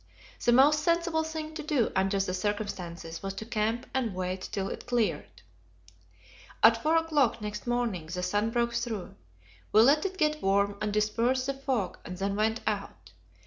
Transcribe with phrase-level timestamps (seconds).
[0.43, 4.67] The most sensible thing to do, under the circumstances, was to camp and wait till
[4.69, 5.43] it cleared.
[6.63, 9.13] At four o'clock next morning the sun broke through.
[9.71, 13.11] We let it get warm and disperse the fog, and then went out.